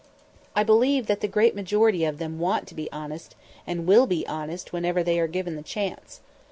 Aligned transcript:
I 0.55 0.63
believe 0.63 1.05
that 1.05 1.21
the 1.21 1.27
great 1.27 1.53
majority 1.53 2.05
of 2.05 2.17
them 2.17 2.39
want 2.39 2.65
to 2.69 2.73
be 2.73 2.91
honest 2.91 3.35
and 3.67 3.85
will 3.85 4.07
be 4.07 4.25
honest 4.25 4.73
whenever 4.73 5.03
they 5.03 5.19
are 5.19 5.27
given 5.27 5.55
the 5.55 5.61
chance. 5.61 6.21